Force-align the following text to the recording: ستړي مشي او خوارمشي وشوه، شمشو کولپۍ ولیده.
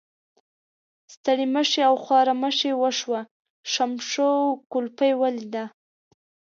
ستړي 1.13 1.45
مشي 1.55 1.81
او 1.89 1.95
خوارمشي 2.03 2.71
وشوه، 2.81 3.21
شمشو 3.71 4.31
کولپۍ 4.71 5.11
ولیده. 5.21 5.63